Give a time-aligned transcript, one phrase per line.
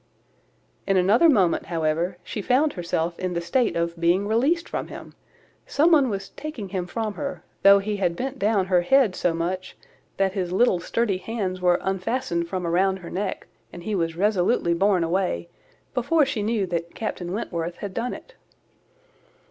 [0.87, 5.13] In another moment, however, she found herself in the state of being released from him;
[5.67, 9.31] some one was taking him from her, though he had bent down her head so
[9.35, 9.77] much,
[10.17, 14.73] that his little sturdy hands were unfastened from around her neck, and he was resolutely
[14.73, 15.49] borne away,
[15.93, 18.33] before she knew that Captain Wentworth had done it.